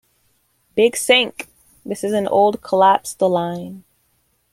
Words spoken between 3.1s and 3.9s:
doline.